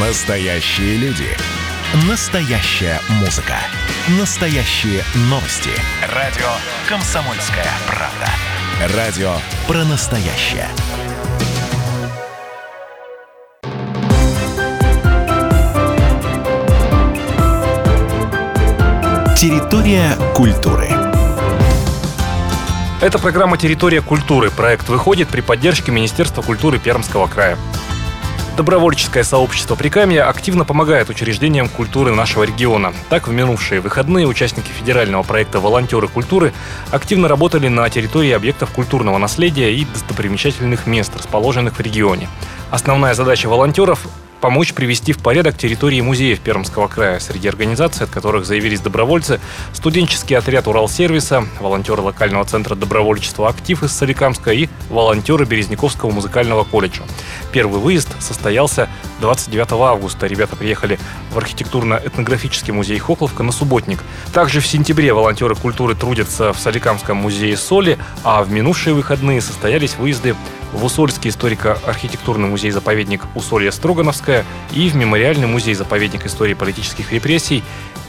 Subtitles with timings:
[0.00, 1.28] Настоящие люди.
[2.08, 3.56] Настоящая музыка.
[4.18, 5.68] Настоящие новости.
[6.14, 6.48] Радио
[6.88, 8.96] «Комсомольская правда».
[8.96, 9.34] Радио
[9.68, 10.68] про настоящее.
[19.36, 20.88] Территория культуры.
[23.02, 24.50] Это программа «Территория культуры».
[24.50, 27.58] Проект выходит при поддержке Министерства культуры Пермского края.
[28.60, 32.92] Добровольческое сообщество Прикамья активно помогает учреждениям культуры нашего региона.
[33.08, 36.52] Так, в минувшие выходные участники федерального проекта «Волонтеры культуры»
[36.90, 42.28] активно работали на территории объектов культурного наследия и достопримечательных мест, расположенных в регионе.
[42.70, 44.06] Основная задача волонтеров
[44.40, 47.20] помочь привести в порядок территории музеев Пермского края.
[47.20, 49.40] Среди организаций, от которых заявились добровольцы,
[49.72, 57.02] студенческий отряд Уралсервиса, волонтеры локального центра добровольчества «Актив» из Соликамска и волонтеры Березняковского музыкального колледжа.
[57.52, 58.88] Первый выезд состоялся
[59.20, 60.26] 29 августа.
[60.26, 60.98] Ребята приехали
[61.32, 64.02] в архитектурно-этнографический музей Хохловка на субботник.
[64.32, 69.96] Также в сентябре волонтеры культуры трудятся в Соликамском музее соли, а в минувшие выходные состоялись
[69.96, 70.34] выезды
[70.72, 77.62] в Усольский историко-архитектурный музей-заповедник Усолье-Строгановская и в Мемориальный музей-заповедник истории политических репрессий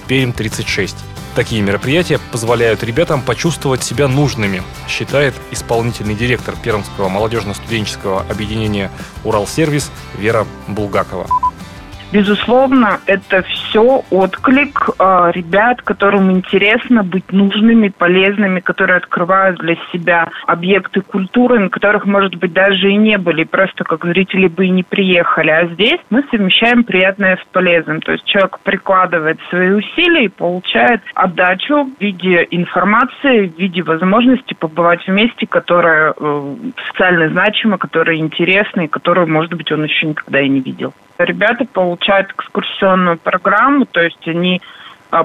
[0.08, 0.96] Перм-36.
[1.36, 8.92] Такие мероприятия позволяют ребятам почувствовать себя нужными, считает исполнительный директор Пермского молодежно-студенческого объединения
[9.24, 11.51] «Уралсервис» Вера Булгакова.
[12.12, 20.28] Безусловно, это все отклик э, ребят, которым интересно быть нужными, полезными, которые открывают для себя
[20.46, 24.70] объекты культуры, на которых, может быть, даже и не были, просто как зрители бы и
[24.70, 25.52] не приехали.
[25.52, 28.02] А здесь мы совмещаем приятное с полезным.
[28.02, 34.54] То есть человек прикладывает свои усилия и получает отдачу в виде информации, в виде возможности
[34.54, 36.56] побывать в месте, которое э,
[36.90, 40.94] социально значимо, которое интересно и которое, может быть, он еще никогда и не видел.
[41.26, 44.62] Ребята получают экскурсионную программу, то есть они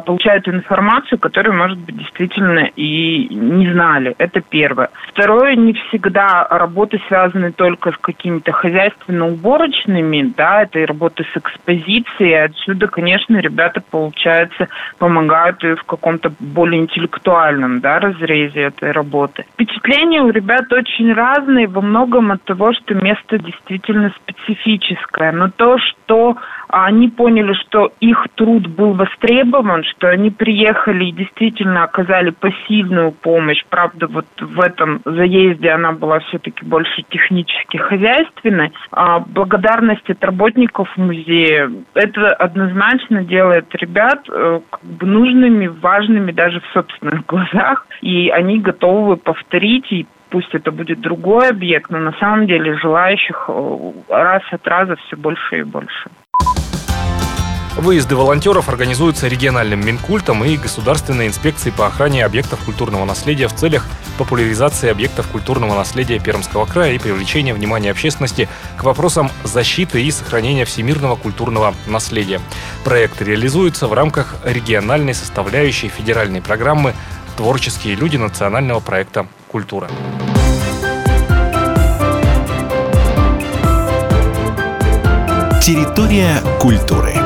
[0.05, 4.14] получают информацию, которую, может быть, действительно и не знали.
[4.19, 4.91] Это первое.
[5.08, 12.45] Второе, не всегда работы связаны только с какими-то хозяйственно-уборочными, да, это и работы с экспозицией.
[12.45, 19.45] Отсюда, конечно, ребята, получается, помогают и в каком-то более интеллектуальном, да, разрезе этой работы.
[19.55, 25.33] Впечатления у ребят очень разные, во многом от того, что место действительно специфическое.
[25.33, 26.36] Но то, что
[26.69, 33.64] они поняли, что их труд был востребован, что они приехали и действительно оказали посильную помощь.
[33.69, 38.73] Правда, вот в этом заезде она была все-таки больше технически хозяйственной.
[38.91, 46.61] А благодарность от работников музея, это однозначно делает ребят э, как бы нужными, важными даже
[46.61, 47.87] в собственных глазах.
[48.01, 53.47] И они готовы повторить и пусть это будет другой объект, но на самом деле желающих
[53.48, 56.11] э, раз от раза все больше и больше.
[57.77, 63.87] Выезды волонтеров организуются региональным Минкультом и Государственной инспекцией по охране объектов культурного наследия в целях
[64.17, 68.48] популяризации объектов культурного наследия Пермского края и привлечения внимания общественности
[68.79, 72.41] к вопросам защиты и сохранения всемирного культурного наследия.
[72.83, 76.95] Проект реализуется в рамках региональной составляющей федеральной программы
[77.37, 79.91] «Творческие люди» национального проекта «Культура».
[85.61, 87.26] Территория культуры.